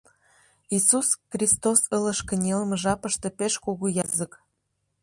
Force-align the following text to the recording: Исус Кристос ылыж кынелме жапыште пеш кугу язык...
Исус 0.75 1.07
Кристос 1.31 1.81
ылыж 1.95 2.19
кынелме 2.27 2.75
жапыште 2.83 3.27
пеш 3.37 3.53
кугу 3.63 3.87
язык... 4.03 4.33